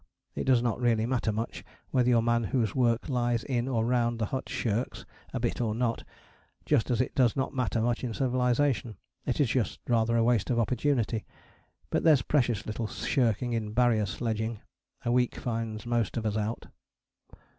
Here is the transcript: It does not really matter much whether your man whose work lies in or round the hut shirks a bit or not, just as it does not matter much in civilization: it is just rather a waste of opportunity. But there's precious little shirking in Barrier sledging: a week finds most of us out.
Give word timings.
It 0.33 0.45
does 0.45 0.63
not 0.63 0.81
really 0.81 1.05
matter 1.05 1.31
much 1.31 1.63
whether 1.91 2.09
your 2.09 2.23
man 2.23 2.45
whose 2.45 2.73
work 2.73 3.07
lies 3.07 3.43
in 3.43 3.67
or 3.67 3.85
round 3.85 4.17
the 4.17 4.25
hut 4.25 4.49
shirks 4.49 5.05
a 5.31 5.39
bit 5.39 5.61
or 5.61 5.75
not, 5.75 6.03
just 6.65 6.89
as 6.89 7.01
it 7.01 7.13
does 7.13 7.35
not 7.35 7.53
matter 7.53 7.79
much 7.81 8.03
in 8.03 8.11
civilization: 8.15 8.97
it 9.27 9.39
is 9.39 9.49
just 9.49 9.79
rather 9.87 10.17
a 10.17 10.23
waste 10.23 10.49
of 10.49 10.57
opportunity. 10.57 11.23
But 11.91 12.01
there's 12.01 12.23
precious 12.23 12.65
little 12.65 12.87
shirking 12.87 13.53
in 13.53 13.73
Barrier 13.73 14.07
sledging: 14.07 14.61
a 15.05 15.11
week 15.11 15.35
finds 15.35 15.85
most 15.85 16.17
of 16.17 16.25
us 16.25 16.35
out. 16.35 16.65